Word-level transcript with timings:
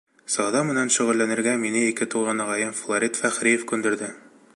Сауҙа 0.35 0.61
менән 0.69 0.87
шөғөлләнергә 0.95 1.53
мине 1.65 1.83
ике 1.89 2.07
туған 2.13 2.43
ағайым 2.47 2.73
Фларит 2.81 3.21
Фәхриев 3.21 3.67
күндерҙе. 3.73 4.11